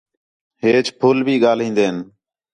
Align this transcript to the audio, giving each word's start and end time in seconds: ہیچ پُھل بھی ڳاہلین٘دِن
ہیچ 0.61 0.87
پُھل 0.99 1.17
بھی 1.25 1.35
ڳاہلین٘دِن 1.43 1.95